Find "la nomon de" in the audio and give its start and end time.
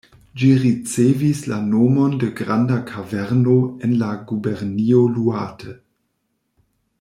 1.51-2.29